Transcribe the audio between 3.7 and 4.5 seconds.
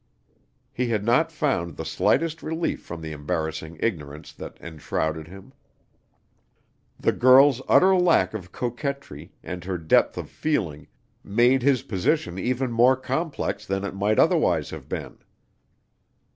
ignorance